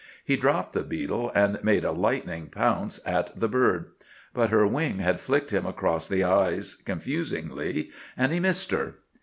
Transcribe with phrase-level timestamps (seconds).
[0.25, 3.91] He dropped the beetle and made a lightning pounce at the bird.
[4.33, 8.95] But her wing had flicked him across the eyes, confusingly, and he missed her.